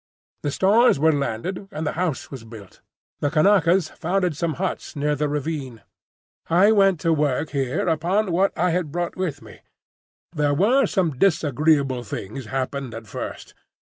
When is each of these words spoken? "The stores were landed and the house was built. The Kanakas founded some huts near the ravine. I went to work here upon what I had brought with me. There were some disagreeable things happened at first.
"The 0.41 0.49
stores 0.49 0.97
were 0.97 1.11
landed 1.11 1.67
and 1.69 1.85
the 1.85 1.91
house 1.91 2.31
was 2.31 2.43
built. 2.43 2.81
The 3.19 3.29
Kanakas 3.29 3.91
founded 3.91 4.35
some 4.35 4.53
huts 4.55 4.95
near 4.95 5.13
the 5.15 5.29
ravine. 5.29 5.83
I 6.49 6.71
went 6.71 6.99
to 7.01 7.13
work 7.13 7.51
here 7.51 7.87
upon 7.87 8.31
what 8.31 8.51
I 8.57 8.71
had 8.71 8.91
brought 8.91 9.15
with 9.15 9.43
me. 9.43 9.59
There 10.33 10.55
were 10.55 10.87
some 10.87 11.19
disagreeable 11.19 12.01
things 12.03 12.45
happened 12.47 12.95
at 12.95 13.05
first. 13.05 13.53